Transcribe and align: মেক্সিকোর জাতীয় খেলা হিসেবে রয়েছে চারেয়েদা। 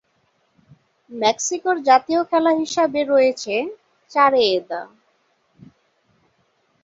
মেক্সিকোর 1.11 1.77
জাতীয় 1.89 2.21
খেলা 2.29 2.51
হিসেবে 2.61 3.01
রয়েছে 3.03 3.55
চারেয়েদা। 4.11 4.81